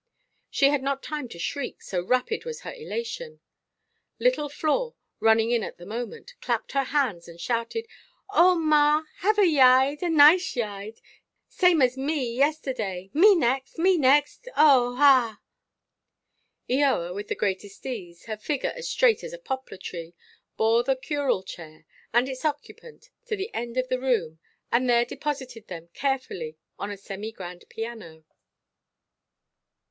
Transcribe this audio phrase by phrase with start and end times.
[0.49, 3.39] She had not time to shriek, so rapid was her elation.
[4.17, 7.85] Little Flore, running in at the moment, clapped her hands and shouted,
[8.31, 11.01] "Oh, ma, have a yide, a nice yide,
[11.47, 13.11] same as me have yesterday.
[13.13, 14.47] Me next, me next.
[14.57, 15.39] Oh, ah!"
[16.67, 20.15] Eoa, with the greatest ease, her figure as straight as a poplar–tree,
[20.57, 24.39] bore the curule chair and its occupant to the end of the room,
[24.71, 28.23] and there deposited them carefully on a semi–grand piano.